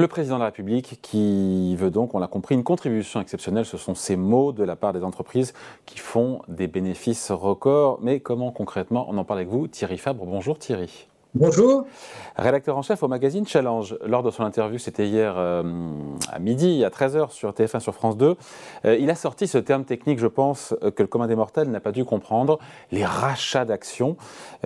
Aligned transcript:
Le 0.00 0.08
président 0.08 0.36
de 0.36 0.40
la 0.40 0.46
République 0.46 0.98
qui 1.02 1.76
veut 1.76 1.90
donc, 1.90 2.14
on 2.14 2.18
l'a 2.18 2.26
compris, 2.26 2.54
une 2.54 2.64
contribution 2.64 3.20
exceptionnelle, 3.20 3.66
ce 3.66 3.76
sont 3.76 3.94
ces 3.94 4.16
mots 4.16 4.50
de 4.50 4.64
la 4.64 4.74
part 4.74 4.94
des 4.94 5.04
entreprises 5.04 5.52
qui 5.84 5.98
font 5.98 6.40
des 6.48 6.68
bénéfices 6.68 7.30
records. 7.30 7.98
Mais 8.00 8.18
comment 8.18 8.50
concrètement 8.50 9.04
On 9.10 9.18
en 9.18 9.24
parle 9.24 9.40
avec 9.40 9.50
vous, 9.50 9.68
Thierry 9.68 9.98
Fabre. 9.98 10.24
Bonjour 10.24 10.58
Thierry. 10.58 11.09
Bonjour. 11.36 11.86
Rédacteur 12.34 12.76
en 12.76 12.82
chef 12.82 13.04
au 13.04 13.08
magazine 13.08 13.46
Challenge. 13.46 13.96
Lors 14.04 14.24
de 14.24 14.32
son 14.32 14.42
interview, 14.42 14.78
c'était 14.78 15.06
hier 15.06 15.34
euh, 15.36 15.62
à 16.28 16.40
midi, 16.40 16.84
à 16.84 16.88
13h 16.88 17.30
sur 17.30 17.52
TF1 17.52 17.78
sur 17.78 17.94
France 17.94 18.16
2, 18.16 18.34
euh, 18.84 18.96
il 18.98 19.08
a 19.10 19.14
sorti 19.14 19.46
ce 19.46 19.58
terme 19.58 19.84
technique, 19.84 20.18
je 20.18 20.26
pense, 20.26 20.74
euh, 20.82 20.90
que 20.90 21.02
le 21.02 21.06
commun 21.06 21.28
des 21.28 21.36
mortels 21.36 21.70
n'a 21.70 21.78
pas 21.78 21.92
dû 21.92 22.04
comprendre, 22.04 22.58
les 22.90 23.04
rachats 23.04 23.64
d'actions, 23.64 24.16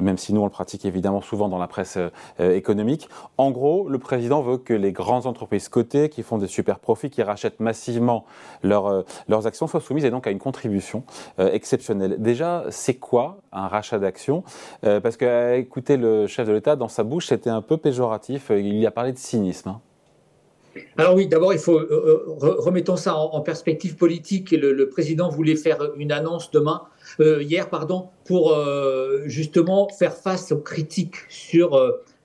même 0.00 0.16
si 0.16 0.32
nous 0.32 0.41
on 0.41 0.45
le 0.45 0.50
pratique 0.50 0.86
évidemment 0.86 1.20
souvent 1.20 1.50
dans 1.50 1.58
la 1.58 1.66
presse 1.66 1.98
économique. 2.38 3.10
En 3.36 3.50
gros, 3.50 3.88
le 3.88 3.98
président 3.98 4.41
veut 4.41 4.56
que 4.56 4.72
les 4.72 4.92
grandes 4.92 5.27
entreprises 5.27 5.69
cotées 5.69 6.08
qui 6.08 6.22
font 6.22 6.38
des 6.38 6.46
super 6.46 6.78
profits, 6.78 7.10
qui 7.10 7.22
rachètent 7.22 7.60
massivement 7.60 8.24
leurs 8.62 9.05
actions, 9.46 9.66
soient 9.66 9.80
soumises 9.80 10.05
et 10.05 10.10
donc 10.10 10.27
à 10.27 10.30
une 10.30 10.38
contribution 10.38 11.05
exceptionnelle. 11.38 12.16
Déjà, 12.19 12.64
c'est 12.70 12.94
quoi 12.94 13.38
un 13.52 13.69
rachat 13.69 13.98
d'actions? 13.98 14.44
Parce 14.83 15.16
que, 15.16 15.56
écoutez 15.56 15.96
le 15.96 16.27
chef 16.27 16.48
de 16.48 16.53
l'État, 16.54 16.76
dans 16.76 16.88
sa 16.88 17.04
bouche, 17.04 17.26
c'était 17.26 17.50
un 17.50 17.62
peu 17.62 17.76
péjoratif. 17.76 18.50
Il 18.50 18.78
y 18.78 18.86
a 18.86 18.90
parlé 18.90 19.12
de 19.12 19.18
cynisme. 19.18 19.68
Hein. 19.68 19.80
Alors 20.96 21.14
oui, 21.14 21.27
d'abord, 21.27 21.52
il 21.52 21.58
faut 21.58 21.78
euh, 21.78 22.38
euh, 22.42 22.96
ça 22.96 23.16
en, 23.16 23.40
perspective 23.40 23.96
politique. 23.96 24.50
Le, 24.50 24.88
président 24.88 25.28
voulait 25.28 25.56
faire 25.56 25.78
une 25.96 26.12
annonce 26.12 26.50
demain, 26.50 26.82
euh, 27.20 27.42
hier, 27.42 27.68
pardon, 27.68 28.08
pour 28.24 28.56
justement 29.27 29.88
faire 29.88 30.14
face 30.14 30.52
aux 30.52 30.58
critiques 30.58 31.16
sur 31.28 31.80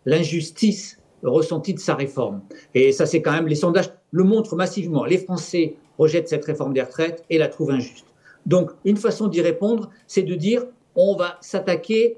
l'injustice 0.05 0.99
ressentie 1.23 1.73
de 1.73 1.79
sa 1.79 1.95
réforme. 1.95 2.41
Et 2.73 2.91
ça, 2.91 3.05
c'est 3.05 3.21
quand 3.21 3.31
même 3.31 3.47
les 3.47 3.55
sondages 3.55 3.91
le 4.11 4.23
montrent 4.23 4.55
massivement. 4.55 5.05
Les 5.05 5.17
Français 5.17 5.75
rejettent 5.97 6.29
cette 6.29 6.45
réforme 6.45 6.73
des 6.73 6.81
retraites 6.81 7.23
et 7.29 7.37
la 7.37 7.49
trouvent 7.49 7.71
injuste. 7.71 8.05
Donc, 8.45 8.71
une 8.85 8.97
façon 8.97 9.27
d'y 9.27 9.41
répondre, 9.41 9.89
c'est 10.07 10.23
de 10.23 10.35
dire 10.35 10.65
on 10.95 11.15
va 11.15 11.37
s'attaquer 11.41 12.17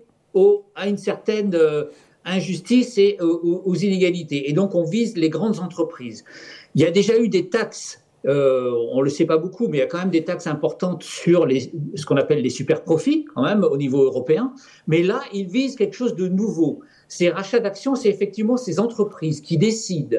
à 0.75 0.87
une 0.87 0.97
certaine 0.97 1.53
euh, 1.55 1.85
injustice 2.25 2.97
et 2.97 3.17
aux, 3.19 3.75
inégalités. 3.75 4.49
Et 4.49 4.53
donc, 4.53 4.75
on 4.75 4.83
vise 4.83 5.17
les 5.17 5.29
grandes 5.29 5.59
entreprises. 5.59 6.23
Il 6.75 6.81
y 6.81 6.85
a 6.85 6.91
déjà 6.91 7.17
eu 7.17 7.29
des 7.29 7.49
taxes, 7.49 8.03
euh, 8.27 8.71
on 8.91 8.99
ne 8.99 9.03
le 9.03 9.09
sait 9.09 9.25
pas 9.25 9.37
beaucoup, 9.37 9.67
mais 9.67 9.77
il 9.77 9.79
y 9.79 9.83
a 9.83 9.87
quand 9.87 9.97
même 9.97 10.11
des 10.11 10.23
taxes 10.23 10.47
importantes 10.47 11.03
sur 11.03 11.47
ce 11.95 12.05
qu'on 12.05 12.17
appelle 12.17 12.41
les 12.41 12.51
super 12.51 12.83
profits, 12.83 13.25
quand 13.33 13.43
même, 13.43 13.63
au 13.63 13.77
niveau 13.77 14.03
européen. 14.03 14.53
Mais 14.87 15.01
là, 15.01 15.21
ils 15.33 15.47
visent 15.47 15.75
quelque 15.75 15.95
chose 15.95 16.15
de 16.15 16.27
nouveau. 16.27 16.81
Ces 17.07 17.29
rachats 17.29 17.59
d'actions, 17.59 17.95
c'est 17.95 18.09
effectivement 18.09 18.57
ces 18.57 18.79
entreprises 18.79 19.41
qui 19.41 19.57
décident 19.57 20.17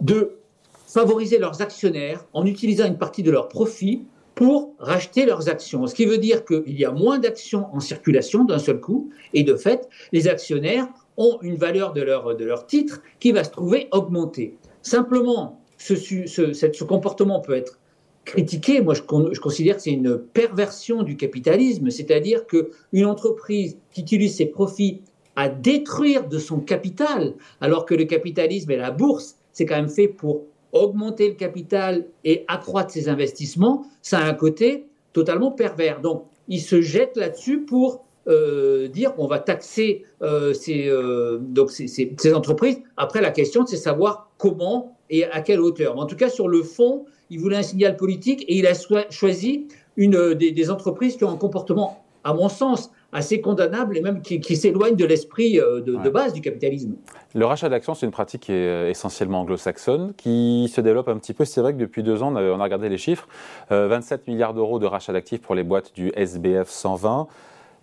de 0.00 0.38
favoriser 0.86 1.38
leurs 1.38 1.60
actionnaires 1.60 2.24
en 2.32 2.46
utilisant 2.46 2.86
une 2.86 2.96
partie 2.96 3.22
de 3.22 3.30
leurs 3.30 3.48
profits 3.48 4.06
pour 4.38 4.76
racheter 4.78 5.26
leurs 5.26 5.48
actions. 5.48 5.88
Ce 5.88 5.96
qui 5.96 6.06
veut 6.06 6.18
dire 6.18 6.44
qu'il 6.44 6.78
y 6.78 6.84
a 6.84 6.92
moins 6.92 7.18
d'actions 7.18 7.66
en 7.74 7.80
circulation 7.80 8.44
d'un 8.44 8.60
seul 8.60 8.78
coup, 8.78 9.10
et 9.34 9.42
de 9.42 9.56
fait, 9.56 9.88
les 10.12 10.28
actionnaires 10.28 10.86
ont 11.16 11.38
une 11.42 11.56
valeur 11.56 11.92
de 11.92 12.02
leur, 12.02 12.36
de 12.36 12.44
leur 12.44 12.64
titre 12.64 13.02
qui 13.18 13.32
va 13.32 13.42
se 13.42 13.50
trouver 13.50 13.88
augmentée. 13.90 14.56
Simplement, 14.80 15.60
ce, 15.76 15.96
ce, 15.96 16.84
comportement 16.84 17.40
peut 17.40 17.54
être 17.54 17.80
critiqué. 18.24 18.80
Moi, 18.80 18.94
je, 18.94 19.02
je 19.32 19.40
considère 19.40 19.74
que 19.74 19.82
c'est 19.82 19.90
une 19.90 20.18
perversion 20.18 21.02
du 21.02 21.16
capitalisme, 21.16 21.90
c'est-à-dire 21.90 22.46
qu'une 22.46 23.06
entreprise 23.06 23.76
qui 23.90 24.02
utilise 24.02 24.36
ses 24.36 24.46
profits 24.46 25.02
à 25.34 25.48
détruire 25.48 26.28
de 26.28 26.38
son 26.38 26.60
capital, 26.60 27.34
alors 27.60 27.84
que 27.86 27.94
le 27.96 28.04
capitalisme 28.04 28.70
et 28.70 28.76
la 28.76 28.92
bourse, 28.92 29.34
c'est 29.50 29.66
quand 29.66 29.74
même 29.74 29.88
fait 29.88 30.06
pour 30.06 30.44
augmenter 30.72 31.28
le 31.28 31.34
capital 31.34 32.06
et 32.24 32.44
accroître 32.48 32.90
ses 32.90 33.08
investissements, 33.08 33.86
ça 34.02 34.18
a 34.18 34.24
un 34.28 34.34
côté 34.34 34.86
totalement 35.12 35.50
pervers. 35.50 36.00
Donc, 36.00 36.24
il 36.48 36.60
se 36.60 36.80
jette 36.80 37.16
là-dessus 37.16 37.60
pour 37.60 38.04
euh, 38.28 38.88
dire 38.88 39.14
qu'on 39.14 39.26
va 39.26 39.38
taxer 39.38 40.04
euh, 40.22 40.52
ces, 40.52 40.86
euh, 40.88 41.38
donc 41.40 41.70
ces, 41.70 42.34
entreprises. 42.34 42.78
Après, 42.96 43.22
la 43.22 43.30
question, 43.30 43.64
c'est 43.64 43.76
savoir 43.76 44.30
comment 44.36 44.96
et 45.08 45.24
à 45.24 45.40
quelle 45.40 45.60
hauteur. 45.60 45.98
en 45.98 46.04
tout 46.04 46.16
cas, 46.16 46.28
sur 46.28 46.48
le 46.48 46.62
fond, 46.62 47.06
il 47.30 47.40
voulait 47.40 47.56
un 47.56 47.62
signal 47.62 47.96
politique 47.96 48.44
et 48.46 48.58
il 48.58 48.66
a 48.66 48.74
choisi 49.08 49.68
une 49.96 50.34
des 50.34 50.70
entreprises 50.70 51.16
qui 51.16 51.24
ont 51.24 51.30
un 51.30 51.36
comportement, 51.36 52.04
à 52.22 52.34
mon 52.34 52.50
sens, 52.50 52.90
assez 53.12 53.40
condamnable 53.40 53.96
et 53.96 54.02
même 54.02 54.20
qui, 54.20 54.56
s'éloigne 54.56 54.94
de 54.94 55.04
l'esprit 55.04 55.58
euh, 55.58 55.80
de, 55.80 56.10
base 56.10 56.32
du 56.32 56.40
capitalisme. 56.40 56.94
Le 57.34 57.46
rachat 57.46 57.68
d'actions, 57.68 57.94
c'est 57.94 58.06
une 58.06 58.12
pratique 58.12 58.42
qui 58.42 58.52
est 58.52 58.90
essentiellement 58.90 59.40
anglo-saxonne, 59.40 60.12
qui 60.16 60.70
se 60.72 60.80
développe 60.80 61.08
un 61.08 61.16
petit 61.16 61.32
peu. 61.32 61.44
C'est 61.44 61.60
vrai 61.60 61.72
que 61.72 61.78
depuis 61.78 62.02
deux 62.02 62.22
ans, 62.22 62.34
on 62.34 62.60
a, 62.60 62.64
regardé 62.64 62.88
les 62.88 62.98
chiffres, 62.98 63.26
27 63.70 64.20
euh, 64.20 64.30
milliards 64.30 64.54
d'euros 64.54 64.78
de 64.78 64.86
rachat 64.86 65.12
d'actifs 65.12 65.40
pour 65.40 65.54
les 65.54 65.62
boîtes 65.62 65.94
du 65.94 66.12
SBF 66.14 66.68
120. 66.68 67.28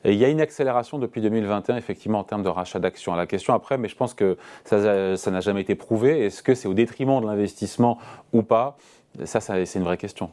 Et 0.03 0.13
il 0.13 0.19
y 0.19 0.25
a 0.25 0.29
une 0.29 0.41
accélération 0.41 0.99
depuis 0.99 1.19
2021, 1.21 1.77
effectivement, 1.77 2.19
en 2.19 2.23
termes 2.23 2.43
de 2.43 2.49
rachat 2.49 2.77
d'actions. 2.77 3.15
La 3.15 3.25
question 3.25 3.55
après, 3.55 3.79
mais 3.79 3.87
je 3.87 3.95
pense 3.95 4.13
que 4.13 4.37
ça 4.63 4.77
n'a 4.77 5.39
jamais 5.39 5.61
été 5.61 5.73
prouvé. 5.73 6.25
Est-ce 6.25 6.43
que 6.43 6.53
c'est 6.53 6.67
au 6.67 6.75
détriment 6.75 7.19
de 7.21 7.25
l'investissement 7.25 7.97
ou 8.31 8.43
pas? 8.43 8.77
Ça, 9.23 9.39
ça 9.39 9.65
c'est 9.65 9.79
une 9.79 9.85
vraie 9.85 9.97
question. 9.97 10.29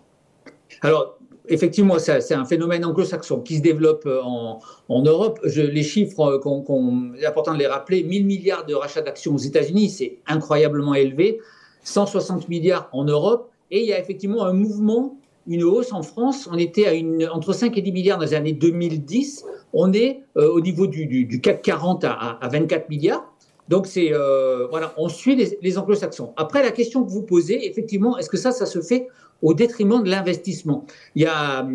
Alors, 0.83 1.17
effectivement, 1.49 1.99
c'est 1.99 2.35
un 2.35 2.45
phénomène 2.45 2.85
anglo-saxon 2.85 3.41
qui 3.41 3.57
se 3.57 3.63
développe 3.63 4.05
euh, 4.07 4.21
en, 4.23 5.03
Europe. 5.03 5.41
les 5.45 5.83
chiffres, 5.83 6.21
euh, 6.21 6.39
qu'on, 6.39 7.15
est 7.15 7.27
important 7.27 7.55
de 7.55 7.59
les 7.59 7.67
rappeler, 7.67 8.03
1000 8.05 8.27
milliards 8.27 8.67
de 8.67 8.75
rachats 8.75 9.03
d'actions 9.03 9.35
aux 9.35 9.39
États-Unis, 9.39 9.91
c'est 9.91 10.19
incroyablement 10.27 10.95
élevé, 10.95 11.41
160 11.85 12.49
milliards 12.49 12.89
en 12.93 13.05
Europe, 13.05 13.51
et 13.71 13.81
il 13.81 13.87
y 13.87 13.93
a 13.93 13.99
effectivement 13.99 14.45
un 14.45 14.53
mouvement, 14.53 15.17
une 15.47 15.65
hausse 15.65 15.93
en 15.93 16.03
France. 16.03 16.49
On 16.51 16.59
était 16.59 16.87
à 16.87 17.35
entre 17.35 17.53
5 17.53 17.77
et 17.77 17.83
10 17.83 17.93
milliards 17.93 18.19
dans 18.19 18.25
les 18.25 18.35
années 18.35 18.53
2010. 18.53 19.45
On 19.73 19.93
est 19.93 20.21
euh, 20.37 20.49
au 20.53 20.61
niveau 20.61 20.87
du, 20.87 21.41
CAC 21.43 21.63
40 21.63 22.05
à, 22.05 22.39
24 22.53 22.89
milliards. 22.91 23.32
Donc 23.73 23.87
c'est 23.87 24.13
voilà, 24.69 24.93
on 24.99 25.09
suit 25.09 25.35
les, 25.35 25.79
anglo-saxons. 25.79 26.35
Après 26.37 26.63
la 26.63 26.73
question 26.73 27.03
que 27.03 27.11
vous 27.11 27.23
posez, 27.23 27.67
effectivement, 27.67 28.19
est-ce 28.19 28.29
que 28.29 28.37
ça, 28.37 28.53
ça 28.53 28.67
se 28.67 28.83
fait 28.83 29.09
au 29.41 29.55
détriment 29.55 30.03
de 30.03 30.11
l'investissement? 30.11 30.85
Il 31.15 31.23
y 31.23 31.27
a, 31.27 31.67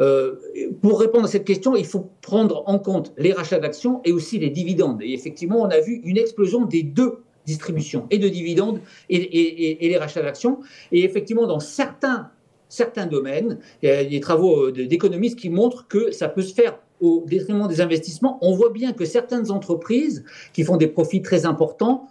euh, 0.00 0.36
pour 0.80 0.98
répondre 0.98 1.26
à 1.26 1.28
cette 1.28 1.44
question, 1.44 1.76
il 1.76 1.84
faut 1.84 2.08
prendre 2.22 2.62
en 2.66 2.78
compte 2.78 3.12
les 3.18 3.34
rachats 3.34 3.58
d'actions 3.58 4.00
et 4.06 4.12
aussi 4.12 4.38
les 4.38 4.48
dividendes. 4.48 5.02
Et 5.02 5.12
effectivement, 5.12 5.60
on 5.60 5.68
a 5.68 5.78
vu 5.80 6.00
une 6.04 6.16
explosion 6.16 6.64
des 6.64 6.82
deux 6.82 7.18
distributions, 7.44 8.06
et 8.10 8.18
de 8.18 8.28
dividendes 8.28 8.80
et, 9.10 9.76
les 9.78 9.96
rachats 9.98 10.22
d'actions. 10.22 10.60
Et 10.90 11.04
effectivement, 11.04 11.46
dans 11.46 11.60
certains, 11.60 12.30
certains 12.72 13.04
domaines, 13.04 13.58
il 13.82 13.88
y 13.88 13.92
a 13.92 14.02
des 14.02 14.20
travaux 14.20 14.68
euh, 14.68 14.72
d'économistes 14.72 15.38
qui 15.38 15.50
montrent 15.50 15.86
que 15.88 16.10
ça 16.10 16.28
peut 16.28 16.40
se 16.40 16.54
faire 16.54 16.78
au 17.02 17.22
détriment 17.26 17.68
des 17.68 17.82
investissements. 17.82 18.38
On 18.40 18.54
voit 18.54 18.70
bien 18.70 18.92
que 18.92 19.04
certaines 19.04 19.50
entreprises 19.50 20.24
qui 20.54 20.64
font 20.64 20.78
des 20.78 20.86
profits 20.86 21.20
très 21.20 21.44
importants 21.44 22.08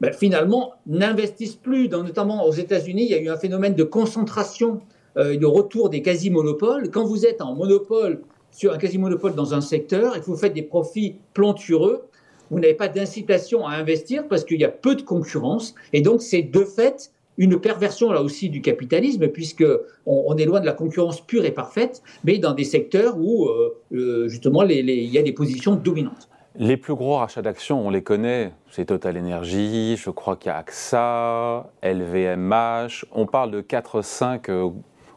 ben, 0.00 0.12
finalement, 0.12 0.74
n'investissent 0.86 1.56
plus, 1.56 1.88
notamment 1.88 2.44
aux 2.44 2.52
États-Unis, 2.52 3.04
il 3.04 3.10
y 3.10 3.14
a 3.14 3.20
eu 3.20 3.28
un 3.28 3.36
phénomène 3.36 3.74
de 3.74 3.84
concentration, 3.84 4.80
euh, 5.16 5.38
de 5.38 5.46
retour 5.46 5.88
des 5.88 6.02
quasi-monopoles. 6.02 6.90
Quand 6.90 7.04
vous 7.04 7.24
êtes 7.24 7.40
en 7.40 7.54
monopole, 7.54 8.20
sur 8.50 8.74
un 8.74 8.78
quasi-monopole 8.78 9.34
dans 9.34 9.54
un 9.54 9.62
secteur 9.62 10.14
et 10.14 10.20
que 10.20 10.26
vous 10.26 10.36
faites 10.36 10.52
des 10.52 10.62
profits 10.62 11.16
plantureux, 11.32 12.02
vous 12.50 12.60
n'avez 12.60 12.74
pas 12.74 12.88
d'incitation 12.88 13.66
à 13.66 13.76
investir 13.76 14.28
parce 14.28 14.44
qu'il 14.44 14.60
y 14.60 14.64
a 14.64 14.68
peu 14.68 14.94
de 14.94 15.02
concurrence. 15.02 15.74
Et 15.94 16.02
donc, 16.02 16.20
c'est 16.20 16.42
de 16.42 16.64
fait 16.64 17.12
une 17.38 17.58
perversion 17.58 18.12
là 18.12 18.22
aussi 18.22 18.50
du 18.50 18.60
capitalisme, 18.60 19.28
puisque 19.28 19.64
on, 20.06 20.36
est 20.36 20.44
loin 20.44 20.60
de 20.60 20.66
la 20.66 20.72
concurrence 20.72 21.20
pure 21.20 21.44
et 21.44 21.52
parfaite, 21.52 22.02
mais 22.24 22.38
dans 22.38 22.52
des 22.52 22.64
secteurs 22.64 23.16
où 23.18 23.46
euh, 23.46 23.74
euh, 23.92 24.28
justement 24.28 24.62
il 24.64 24.90
y 24.90 25.18
a 25.18 25.22
des 25.22 25.32
positions 25.32 25.74
dominantes. 25.74 26.28
Les 26.54 26.76
plus 26.76 26.94
gros 26.94 27.16
rachats 27.16 27.40
d'actions, 27.40 27.86
on 27.86 27.88
les 27.88 28.02
connaît, 28.02 28.52
c'est 28.70 28.84
Total 28.84 29.16
Energy, 29.16 29.96
je 29.96 30.10
crois 30.10 30.36
qu'il 30.36 30.48
y 30.48 30.52
a 30.52 30.58
AXA, 30.58 31.70
LVMH, 31.82 33.06
on 33.12 33.24
parle 33.24 33.50
de 33.52 33.62
4-5 33.62 34.50
euh, 34.50 34.68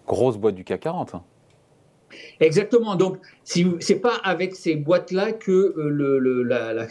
grosses 0.07 0.37
boîtes 0.37 0.55
du 0.55 0.63
CAC 0.63 0.81
40. 0.81 1.15
Exactement, 2.39 2.95
donc 2.95 3.17
ce 3.43 3.59
n'est 3.59 3.99
pas 3.99 4.15
avec 4.23 4.55
ces 4.55 4.75
boîtes-là 4.75 5.33
que 5.33 5.51
euh, 5.51 5.89
le, 5.89 6.87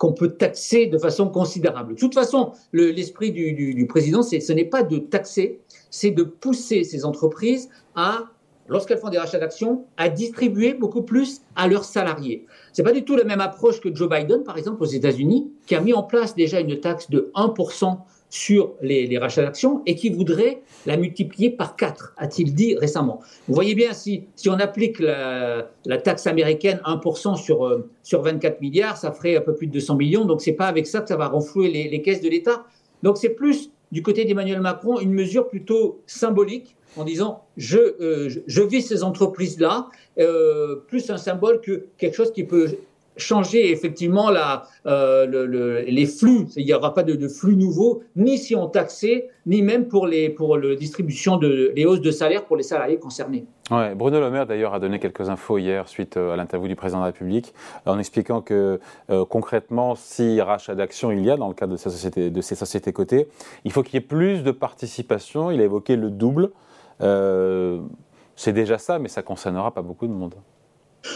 qu'on 0.00 0.14
peut 0.14 0.30
taxer 0.30 0.86
de 0.86 0.96
façon 0.96 1.28
considérable. 1.28 1.94
De 1.94 2.00
toute 2.00 2.14
façon, 2.14 2.52
l'esprit 2.72 3.32
du, 3.32 3.52
du, 3.52 3.86
président, 3.86 4.22
ce 4.22 4.52
n'est 4.54 4.64
pas 4.64 4.82
de 4.82 4.96
taxer, 4.96 5.60
c'est 5.90 6.10
de 6.10 6.22
pousser 6.22 6.84
ces 6.84 7.04
entreprises 7.04 7.68
à 7.94 8.30
lorsqu'elles 8.66 8.96
font 8.98 9.10
des 9.10 9.18
rachats 9.18 9.38
d'actions, 9.38 9.84
à 9.98 10.08
distribuer 10.08 10.72
beaucoup 10.72 11.02
plus 11.02 11.42
à 11.54 11.68
leurs 11.68 11.84
salariés. 11.84 12.46
Ce 12.72 12.80
n'est 12.80 12.88
pas 12.88 12.94
du 12.94 13.04
tout 13.04 13.14
la 13.14 13.24
même 13.24 13.42
approche 13.42 13.80
que 13.80 13.94
Joe 13.94 14.08
Biden, 14.08 14.42
par 14.42 14.56
exemple, 14.56 14.82
aux 14.82 14.86
États-Unis, 14.86 15.52
qui 15.66 15.74
a 15.74 15.82
mis 15.82 15.92
en 15.92 16.02
place 16.02 16.34
déjà 16.34 16.60
une 16.60 16.80
taxe 16.80 17.10
de 17.10 17.30
1% 17.34 17.98
sur 18.30 18.74
les, 18.80 19.18
rachats 19.18 19.42
d'actions 19.42 19.82
et 19.86 19.96
qui 19.96 20.08
voudrait 20.08 20.62
la 20.86 20.96
multiplier 20.96 21.50
par 21.50 21.76
4, 21.76 22.14
a-t-il 22.16 22.54
dit 22.54 22.76
récemment. 22.76 23.20
Vous 23.48 23.54
voyez 23.54 23.74
bien, 23.74 23.92
si, 23.92 24.24
si 24.36 24.48
on 24.48 24.54
applique 24.54 25.00
la, 25.00 25.68
taxe 26.02 26.26
américaine 26.26 26.80
1% 26.86 27.36
sur, 27.36 27.66
euh, 27.66 27.90
sur 28.02 28.22
24 28.22 28.60
milliards, 28.60 28.96
ça 28.96 29.12
ferait 29.12 29.36
un 29.36 29.40
peu 29.40 29.54
plus 29.54 29.66
de 29.66 29.72
200 29.72 29.96
millions. 29.96 30.24
Donc, 30.24 30.40
ce 30.40 30.50
n'est 30.50 30.56
pas 30.56 30.68
avec 30.68 30.86
ça 30.86 31.00
que 31.00 31.08
ça 31.08 31.16
va 31.16 31.28
renflouer 31.28 31.68
les, 31.68 31.88
les 31.88 32.02
caisses 32.02 32.22
de 32.22 32.28
l'État. 32.28 32.64
Donc, 33.02 33.18
c'est 33.18 33.30
plus 33.30 33.70
du 33.92 34.02
côté 34.02 34.24
d'Emmanuel 34.24 34.60
Macron 34.60 35.00
une 35.00 35.12
mesure 35.12 35.48
plutôt 35.48 36.00
symbolique 36.06 36.76
en 36.96 37.04
disant 37.04 37.44
je, 37.56 37.78
euh, 37.78 38.28
je, 38.46 38.62
vis 38.62 38.82
ces 38.82 39.02
entreprises-là, 39.02 39.88
euh, 40.18 40.76
plus 40.88 41.10
un 41.10 41.16
symbole 41.16 41.60
que 41.60 41.86
quelque 41.98 42.14
chose 42.14 42.32
qui 42.32 42.44
peut 42.44 42.76
changer 43.16 43.70
effectivement 43.70 44.30
euh, 44.86 45.26
le, 45.26 45.80
les 45.82 46.06
flux. 46.06 46.46
Il 46.56 46.64
n'y 46.64 46.72
aura 46.72 46.94
pas 46.94 47.02
de, 47.02 47.28
flux 47.28 47.56
nouveaux, 47.56 48.02
ni 48.16 48.38
si 48.38 48.54
on 48.54 48.68
taxait, 48.68 49.28
ni 49.46 49.62
même 49.62 49.88
pour 49.88 50.06
les 50.06 50.34
la 50.38 50.74
distribution 50.76 51.36
de 51.36 51.72
hausses 51.84 52.00
de 52.00 52.10
salaire 52.10 52.44
pour 52.44 52.56
les 52.56 52.62
salariés 52.62 52.98
concernés. 52.98 53.44
Bruno 53.94 54.20
Le 54.20 54.30
Maire 54.30 54.46
d'ailleurs 54.46 54.74
a 54.74 54.80
donné 54.80 54.98
quelques 54.98 55.28
infos 55.28 55.58
hier 55.58 55.86
suite 55.88 56.16
à 56.16 56.34
l'interview 56.34 56.66
du 56.66 56.74
président 56.74 56.98
de 56.98 57.02
la 57.02 57.06
République 57.12 57.54
en 57.86 57.98
expliquant 57.98 58.40
que 58.40 58.80
concrètement, 59.28 59.94
si 59.94 60.40
rachat 60.40 60.74
d'actions 60.74 61.12
il 61.12 61.24
y 61.24 61.30
a 61.30 61.36
dans 61.36 61.48
le 61.48 61.54
cadre 61.54 61.72
de 61.72 62.40
ces 62.40 62.54
sociétés, 62.54 62.92
cotées, 62.92 63.28
il 63.64 63.72
faut 63.72 63.82
qu'il 63.82 63.94
y 63.94 63.98
ait 63.98 64.06
plus 64.06 64.42
de 64.42 64.50
participation. 64.50 65.50
Il 65.50 65.60
a 65.60 65.64
évoqué 65.64 65.96
le 65.96 66.10
double. 66.10 66.50
Euh, 67.02 67.80
c'est 68.36 68.52
déjà 68.52 68.78
ça, 68.78 68.98
mais 68.98 69.08
ça 69.08 69.22
concernera 69.22 69.72
pas 69.72 69.82
beaucoup 69.82 70.06
de 70.06 70.12
monde. 70.12 70.34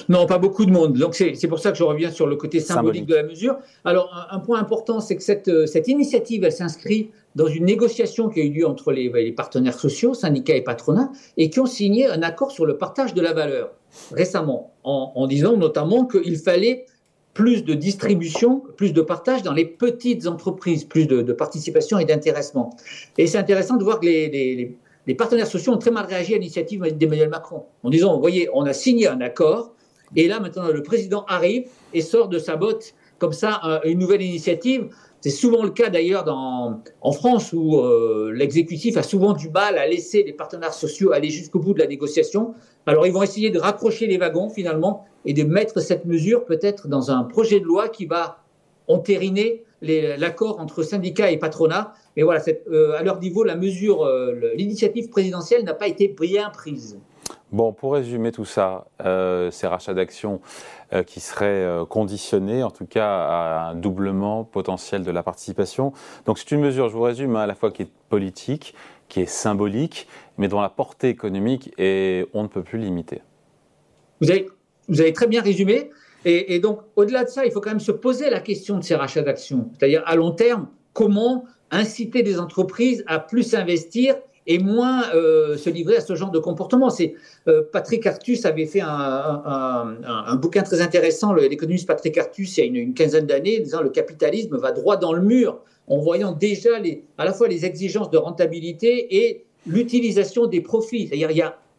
Non, 0.08 0.26
pas 0.26 0.38
beaucoup 0.38 0.64
de 0.64 0.70
monde. 0.70 0.96
Donc 0.96 1.14
c'est 1.14 1.48
pour 1.48 1.58
ça 1.58 1.72
que 1.72 1.78
je 1.78 1.82
reviens 1.82 2.10
sur 2.10 2.26
le 2.26 2.36
côté 2.36 2.60
symbolique, 2.60 3.06
de 3.06 3.14
la 3.14 3.22
mesure. 3.22 3.58
Alors 3.84 4.28
un, 4.30 4.38
point 4.38 4.58
important, 4.58 5.00
c'est 5.00 5.16
que 5.16 5.22
cette, 5.22 5.48
euh, 5.48 5.66
cette, 5.66 5.88
initiative, 5.88 6.44
elle 6.44 6.52
s'inscrit 6.52 7.10
dans 7.34 7.46
une 7.46 7.64
négociation 7.64 8.28
qui 8.28 8.40
a 8.40 8.44
eu 8.44 8.50
lieu 8.50 8.66
entre 8.66 8.92
les, 8.92 9.10
les, 9.10 9.32
partenaires 9.32 9.78
sociaux, 9.78 10.14
syndicats 10.14 10.56
et 10.56 10.62
patronats, 10.62 11.10
et 11.36 11.50
qui 11.50 11.60
ont 11.60 11.66
signé 11.66 12.06
un 12.06 12.22
accord 12.22 12.50
sur 12.50 12.64
le 12.64 12.78
partage 12.78 13.14
de 13.14 13.20
la 13.20 13.32
valeur 13.32 13.70
récemment, 14.12 14.72
en, 14.84 15.12
en 15.14 15.26
disant 15.26 15.56
notamment 15.56 16.04
qu'il 16.04 16.36
fallait 16.36 16.86
plus 17.34 17.64
de 17.64 17.74
distribution, 17.74 18.62
plus 18.76 18.92
de 18.92 19.02
partage 19.02 19.42
dans 19.42 19.52
les 19.52 19.64
petites 19.64 20.26
entreprises, 20.26 20.84
plus 20.84 21.06
de, 21.06 21.20
de 21.20 21.32
participation 21.32 21.98
et 21.98 22.04
d'intéressement. 22.04 22.76
Et 23.18 23.26
c'est 23.26 23.38
intéressant 23.38 23.76
de 23.76 23.82
voir 23.82 23.98
que 23.98 24.06
les, 24.06 24.28
les, 24.28 24.76
les 25.06 25.14
partenaires 25.14 25.46
sociaux 25.46 25.72
ont 25.72 25.78
très 25.78 25.90
mal 25.90 26.06
réagi 26.06 26.34
à 26.34 26.38
l'initiative 26.38 26.82
d'Emmanuel 26.96 27.28
Macron, 27.28 27.64
en 27.82 27.90
disant, 27.90 28.14
vous 28.14 28.20
voyez, 28.20 28.48
on 28.54 28.62
a 28.62 28.72
signé 28.72 29.06
un 29.06 29.20
accord, 29.20 29.74
et 30.16 30.28
là 30.28 30.40
maintenant 30.40 30.68
le 30.68 30.82
président 30.82 31.24
arrive 31.26 31.68
et 31.92 32.00
sort 32.00 32.28
de 32.28 32.38
sa 32.38 32.56
botte 32.56 32.94
comme 33.18 33.32
ça 33.32 33.80
une 33.84 33.98
nouvelle 33.98 34.22
initiative. 34.22 34.88
C'est 35.20 35.30
souvent 35.30 35.62
le 35.62 35.70
cas 35.70 35.88
d'ailleurs 35.88 36.26
en 36.28 37.12
France 37.12 37.52
où 37.54 37.78
euh, 37.78 38.30
l'exécutif 38.34 38.98
a 38.98 39.02
souvent 39.02 39.32
du 39.32 39.48
mal 39.48 39.78
à 39.78 39.86
laisser 39.86 40.22
les 40.22 40.34
partenaires 40.34 40.74
sociaux 40.74 41.12
aller 41.12 41.30
jusqu'au 41.30 41.60
bout 41.60 41.72
de 41.72 41.78
la 41.78 41.86
négociation. 41.86 42.54
Alors 42.84 43.06
ils 43.06 43.12
vont 43.12 43.22
essayer 43.22 43.50
de 43.50 43.58
raccrocher 43.58 44.06
les 44.06 44.18
wagons 44.18 44.50
finalement 44.50 45.06
et 45.24 45.32
de 45.32 45.42
mettre 45.44 45.80
cette 45.80 46.04
mesure 46.04 46.44
peut-être 46.44 46.88
dans 46.88 47.10
un 47.10 47.24
projet 47.24 47.60
de 47.60 47.64
loi 47.64 47.88
qui 47.88 48.04
va 48.04 48.44
entériner 48.86 49.64
l'accord 49.84 50.60
entre 50.60 50.82
syndicats 50.82 51.30
et 51.30 51.38
patronat. 51.38 51.92
Mais 52.16 52.22
voilà, 52.22 52.42
euh, 52.70 52.98
à 52.98 53.02
leur 53.02 53.20
niveau, 53.20 53.44
la 53.44 53.56
mesure, 53.56 54.04
euh, 54.04 54.52
l'initiative 54.54 55.08
présidentielle 55.08 55.64
n'a 55.64 55.74
pas 55.74 55.88
été 55.88 56.08
bien 56.08 56.50
prise. 56.50 56.98
Bon, 57.52 57.72
pour 57.72 57.94
résumer 57.94 58.32
tout 58.32 58.44
ça, 58.44 58.86
euh, 59.04 59.50
ces 59.50 59.66
rachats 59.66 59.94
d'actions 59.94 60.40
qui 61.06 61.18
seraient 61.18 61.84
conditionnés, 61.88 62.62
en 62.62 62.70
tout 62.70 62.86
cas, 62.86 63.08
à 63.08 63.70
un 63.70 63.74
doublement 63.74 64.44
potentiel 64.44 65.02
de 65.02 65.10
la 65.10 65.24
participation. 65.24 65.92
Donc 66.24 66.38
c'est 66.38 66.52
une 66.52 66.60
mesure, 66.60 66.88
je 66.88 66.94
vous 66.94 67.02
résume, 67.02 67.34
hein, 67.34 67.40
à 67.40 67.46
la 67.48 67.56
fois 67.56 67.72
qui 67.72 67.82
est 67.82 67.90
politique, 68.08 68.76
qui 69.08 69.20
est 69.20 69.26
symbolique, 69.26 70.06
mais 70.38 70.46
dont 70.46 70.60
la 70.60 70.68
portée 70.68 71.08
économique 71.08 71.72
est 71.78 72.28
on 72.32 72.44
ne 72.44 72.48
peut 72.48 72.62
plus 72.62 72.78
limiter. 72.78 73.22
Vous 74.20 74.30
avez, 74.30 74.46
vous 74.88 75.00
avez 75.00 75.12
très 75.12 75.26
bien 75.26 75.42
résumé. 75.42 75.90
Et, 76.24 76.58
donc, 76.58 76.80
au-delà 76.96 77.24
de 77.24 77.28
ça, 77.28 77.44
il 77.44 77.52
faut 77.52 77.60
quand 77.60 77.70
même 77.70 77.80
se 77.80 77.92
poser 77.92 78.30
la 78.30 78.40
question 78.40 78.78
de 78.78 78.84
ces 78.84 78.94
rachats 78.94 79.22
d'actions. 79.22 79.70
C'est-à-dire, 79.78 80.02
à 80.06 80.16
long 80.16 80.30
terme, 80.30 80.68
comment 80.92 81.44
inciter 81.70 82.22
des 82.22 82.38
entreprises 82.38 83.04
à 83.06 83.18
plus 83.18 83.54
investir 83.54 84.16
et 84.46 84.58
moins 84.58 85.04
euh, 85.14 85.56
se 85.56 85.70
livrer 85.70 85.96
à 85.96 86.00
ce 86.00 86.14
genre 86.14 86.30
de 86.30 86.38
comportement? 86.38 86.88
C'est 86.88 87.14
euh, 87.46 87.62
Patrick 87.70 88.06
Artus 88.06 88.46
avait 88.46 88.66
fait 88.66 88.80
un, 88.82 90.36
bouquin 90.36 90.62
très 90.62 90.80
intéressant, 90.80 91.34
l'économiste 91.34 91.86
Patrick 91.86 92.16
Artus, 92.16 92.56
il 92.56 92.60
y 92.74 92.78
a 92.78 92.82
une, 92.82 92.94
quinzaine 92.94 93.26
d'années, 93.26 93.60
disant 93.60 93.82
le 93.82 93.90
capitalisme 93.90 94.56
va 94.56 94.72
droit 94.72 94.96
dans 94.96 95.12
le 95.12 95.22
mur, 95.22 95.60
en 95.88 95.98
voyant 95.98 96.32
déjà 96.32 96.70
à 97.18 97.24
la 97.24 97.32
fois 97.34 97.48
les 97.48 97.66
exigences 97.66 98.10
de 98.10 98.16
rentabilité 98.16 99.26
et 99.26 99.44
l'utilisation 99.66 100.46
des 100.46 100.62
profits. 100.62 101.08
C'est-à-dire 101.08 101.30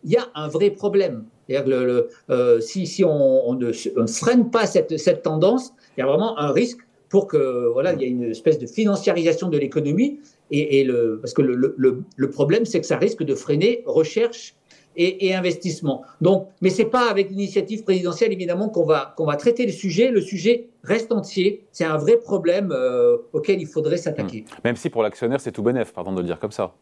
il 0.03 0.11
y 0.11 0.17
a 0.17 0.27
un 0.35 0.47
vrai 0.47 0.69
problème. 0.69 1.25
Le, 1.49 2.09
euh, 2.29 2.59
si, 2.59 3.03
on, 3.03 3.53
ne, 3.53 3.71
freine 4.07 4.49
pas 4.49 4.65
cette, 4.65 5.21
tendance, 5.21 5.73
il 5.97 6.01
y 6.01 6.03
a 6.03 6.07
vraiment 6.07 6.37
un 6.39 6.51
risque 6.51 6.79
pour 7.09 7.27
que 7.27 7.67
voilà, 7.71 7.93
il 7.93 8.01
y 8.01 8.05
ait 8.05 8.09
une 8.09 8.31
espèce 8.31 8.59
de 8.59 8.65
financiarisation 8.65 9.49
de 9.49 9.57
l'économie. 9.57 10.19
Et, 10.51 10.87
parce 11.21 11.33
que 11.33 11.41
le, 11.41 12.29
problème, 12.29 12.65
c'est 12.65 12.79
que 12.81 12.87
ça 12.87 12.97
risque 12.97 13.23
de 13.23 13.35
freiner 13.35 13.83
recherche 13.85 14.55
et, 14.97 15.33
investissement. 15.33 16.03
Donc, 16.21 16.47
mais 16.61 16.69
c'est 16.69 16.85
pas 16.85 17.09
avec 17.09 17.29
l'initiative 17.29 17.83
présidentielle 17.83 18.31
évidemment 18.31 18.69
qu'on 18.69 18.85
va 18.85 19.13
qu'on 19.17 19.25
va 19.25 19.35
traiter 19.35 19.65
le 19.65 19.71
sujet. 19.71 20.09
Le 20.09 20.21
sujet 20.21 20.67
reste 20.83 21.11
entier. 21.11 21.65
C'est 21.71 21.85
un 21.85 21.97
vrai 21.97 22.17
problème 22.17 22.71
euh, 22.71 23.17
auquel 23.33 23.61
il 23.61 23.67
faudrait 23.67 23.97
s'attaquer. 23.97 24.41
Mmh. 24.41 24.61
Même 24.63 24.75
si 24.75 24.89
pour 24.89 25.03
l'actionnaire 25.03 25.41
c'est 25.41 25.51
tout 25.51 25.63
bénef, 25.63 25.93
pardon 25.93 26.13
de 26.13 26.21
le 26.21 26.25
dire 26.25 26.39
comme 26.39 26.51
ça. 26.51 26.73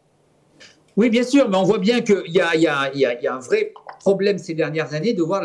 Oui, 0.96 1.10
bien 1.10 1.24
sûr, 1.24 1.48
mais 1.48 1.56
on 1.56 1.64
voit 1.64 1.78
bien 1.78 2.02
qu'il 2.02 2.22
y, 2.28 2.40
a, 2.40 3.34
un 3.34 3.38
vrai 3.40 3.72
problème 3.98 4.38
ces 4.38 4.54
dernières 4.54 4.94
années 4.94 5.12
de 5.12 5.22
voir 5.22 5.42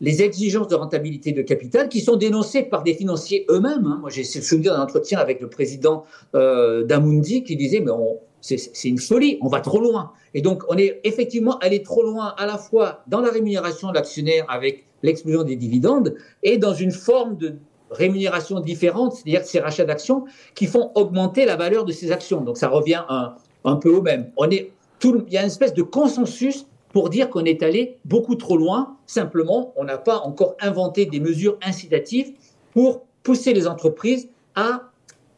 les 0.00 0.22
exigences 0.22 0.68
de 0.68 0.74
rentabilité 0.74 1.32
de 1.32 1.42
capital 1.42 1.90
qui 1.90 2.00
sont 2.00 2.16
dénoncées 2.16 2.62
par 2.62 2.82
des 2.82 2.94
financiers 2.94 3.44
eux-mêmes. 3.50 3.86
Hein. 3.86 3.98
Moi, 4.00 4.08
j'ai 4.08 4.24
souvenir 4.24 4.72
d'un 4.72 4.80
entretien 4.80 5.18
avec 5.18 5.42
le 5.42 5.50
président 5.50 6.04
euh, 6.34 6.84
d'Amundi 6.84 7.44
qui 7.44 7.56
disait, 7.56 7.80
mais 7.80 7.92
c'est 8.40 8.88
une 8.88 8.98
folie, 8.98 9.36
on 9.42 9.48
va 9.48 9.60
trop 9.60 9.80
loin. 9.80 10.12
Et 10.32 10.40
donc, 10.40 10.62
on 10.70 10.78
est 10.78 11.00
effectivement 11.04 11.58
allé 11.58 11.82
trop 11.82 12.02
loin 12.02 12.34
à 12.38 12.46
la 12.46 12.56
fois 12.56 13.02
dans 13.06 13.20
la 13.20 13.30
rémunération 13.30 13.90
de 13.90 13.94
l'actionnaire 13.94 14.46
avec 14.48 14.86
l'explosion 15.02 15.42
des 15.42 15.56
dividendes 15.56 16.14
et 16.42 16.56
dans 16.56 16.72
une 16.72 16.92
forme 16.92 17.36
de 17.36 17.56
rémunération 17.90 18.60
différente, 18.60 19.12
c'est-à-dire 19.12 19.44
ces 19.44 19.60
rachats 19.60 19.84
d'actions 19.84 20.24
qui 20.54 20.66
font 20.66 20.90
augmenter 20.94 21.44
la 21.44 21.56
valeur 21.56 21.84
de 21.84 21.92
ces 21.92 22.12
actions. 22.12 22.40
Donc, 22.40 22.56
ça 22.56 22.68
revient 22.68 23.02
un, 23.10 23.34
un 23.66 23.76
peu 23.76 23.90
au 23.90 24.00
même. 24.00 24.30
On 24.36 24.48
est, 24.50 24.72
il 25.04 25.32
y 25.32 25.38
a 25.38 25.42
une 25.42 25.46
espèce 25.46 25.74
de 25.74 25.82
consensus 25.82 26.66
pour 26.92 27.10
dire 27.10 27.28
qu'on 27.28 27.44
est 27.44 27.62
allé 27.62 27.98
beaucoup 28.04 28.36
trop 28.36 28.56
loin. 28.56 28.96
Simplement, 29.06 29.72
on 29.76 29.84
n'a 29.84 29.98
pas 29.98 30.18
encore 30.20 30.56
inventé 30.60 31.06
des 31.06 31.20
mesures 31.20 31.58
incitatives 31.62 32.32
pour 32.72 33.02
pousser 33.22 33.52
les 33.52 33.66
entreprises 33.66 34.28
à 34.54 34.82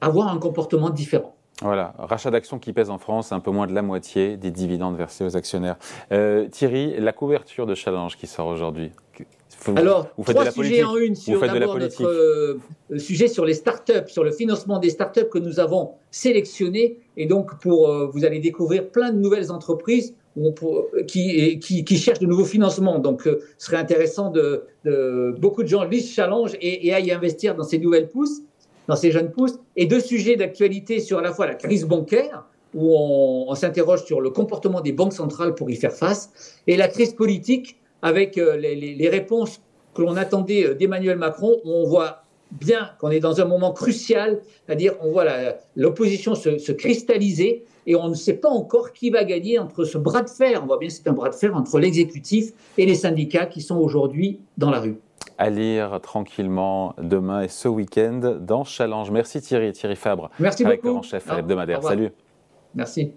avoir 0.00 0.28
un 0.28 0.38
comportement 0.38 0.90
différent. 0.90 1.34
Voilà, 1.60 1.94
rachat 1.98 2.30
d'actions 2.30 2.60
qui 2.60 2.72
pèse 2.72 2.88
en 2.88 2.98
France 2.98 3.32
un 3.32 3.40
peu 3.40 3.50
moins 3.50 3.66
de 3.66 3.74
la 3.74 3.82
moitié 3.82 4.36
des 4.36 4.52
dividendes 4.52 4.96
versés 4.96 5.24
aux 5.24 5.36
actionnaires. 5.36 5.76
Euh, 6.12 6.46
Thierry, 6.46 6.94
la 7.00 7.12
couverture 7.12 7.66
de 7.66 7.74
Challenge 7.74 8.16
qui 8.16 8.28
sort 8.28 8.46
aujourd'hui. 8.46 8.92
Alors, 9.76 10.08
trois 10.24 10.50
sujets 10.50 10.84
en 10.84 10.96
une 10.96 11.14
sur 11.14 11.40
d'abord 11.40 11.78
notre 11.78 12.04
euh, 12.04 12.58
sujet 12.96 13.28
sur 13.28 13.44
les 13.44 13.54
startups, 13.54 14.08
sur 14.08 14.24
le 14.24 14.30
financement 14.30 14.78
des 14.78 14.90
startups 14.90 15.28
que 15.30 15.38
nous 15.38 15.60
avons 15.60 15.92
sélectionné. 16.10 16.98
Et 17.16 17.26
donc, 17.26 17.58
pour 17.60 17.88
euh, 17.88 18.06
vous 18.06 18.24
allez 18.24 18.38
découvrir 18.38 18.88
plein 18.88 19.12
de 19.12 19.18
nouvelles 19.18 19.50
entreprises 19.50 20.14
qui, 21.08 21.58
qui, 21.58 21.96
cherchent 21.96 22.20
de 22.20 22.26
nouveaux 22.26 22.44
financements. 22.44 23.00
Donc, 23.00 23.22
ce 23.24 23.40
serait 23.58 23.76
intéressant 23.76 24.30
de, 24.30 24.64
beaucoup 25.38 25.64
de 25.64 25.68
gens 25.68 25.82
lisent 25.82 26.12
Challenge 26.12 26.54
et, 26.60 26.86
et 26.86 26.94
aillent 26.94 27.10
investir 27.10 27.56
dans 27.56 27.64
ces 27.64 27.78
nouvelles 27.78 28.08
pousses 28.08 28.42
dans 28.88 28.96
ces 28.96 29.12
jeunes 29.12 29.30
pousses, 29.30 29.58
et 29.76 29.86
deux 29.86 30.00
sujets 30.00 30.36
d'actualité 30.36 30.98
sur 30.98 31.18
à 31.18 31.22
la 31.22 31.32
fois 31.32 31.46
la 31.46 31.54
crise 31.54 31.84
bancaire, 31.84 32.46
où 32.74 32.94
on, 32.96 33.54
s'interroge 33.54 34.04
sur 34.04 34.20
le 34.20 34.30
comportement 34.30 34.80
des 34.80 34.92
banques 34.92 35.12
centrales 35.12 35.54
pour 35.54 35.70
y 35.70 35.76
faire 35.76 35.92
face, 35.92 36.60
et 36.66 36.76
la 36.76 36.88
crise 36.88 37.12
politique, 37.12 37.77
avec 38.02 38.38
euh, 38.38 38.56
les, 38.56 39.08
réponses 39.08 39.60
que 39.94 40.02
l'on 40.02 40.16
attendait 40.16 40.66
euh, 40.66 40.74
d'Emmanuel 40.74 41.18
Macron, 41.18 41.58
on 41.64 41.84
voit 41.84 42.22
bien 42.50 42.90
qu'on 42.98 43.10
est 43.10 43.20
dans 43.20 43.40
un 43.40 43.44
moment 43.44 43.72
crucial, 43.72 44.40
c'est-à-dire 44.66 44.94
on 45.02 45.10
voit 45.10 45.26
l'opposition 45.76 46.34
se, 46.34 46.72
cristalliser 46.72 47.64
et 47.86 47.94
on 47.94 48.08
ne 48.08 48.14
sait 48.14 48.36
pas 48.36 48.48
encore 48.48 48.92
qui 48.92 49.10
va 49.10 49.24
gagner 49.24 49.58
entre 49.58 49.84
ce 49.84 49.98
bras 49.98 50.22
de 50.22 50.30
fer. 50.30 50.60
On 50.62 50.66
voit 50.66 50.78
bien 50.78 50.88
que 50.88 50.94
c'est 50.94 51.08
un 51.08 51.12
bras 51.12 51.28
de 51.28 51.34
fer 51.34 51.54
entre 51.54 51.78
l'exécutif 51.78 52.52
et 52.78 52.86
les 52.86 52.94
syndicats 52.94 53.44
qui 53.44 53.60
sont 53.60 53.76
aujourd'hui 53.76 54.40
dans 54.56 54.70
la 54.70 54.80
rue 54.80 54.96
à 55.38 55.50
lire 55.50 56.00
tranquillement 56.02 56.94
demain 57.00 57.42
et 57.42 57.48
ce 57.48 57.68
week-end 57.68 58.38
dans 58.40 58.64
Challenge. 58.64 59.10
Merci 59.10 59.40
Thierry, 59.40 59.72
Thierry 59.72 59.94
Fabre, 59.94 60.30
Merci 60.40 60.64
avec 60.64 60.82
le 60.82 61.00
chef 61.02 61.30
hebdomadaire. 61.30 61.82
Salut. 61.82 62.10
Merci. 62.74 63.12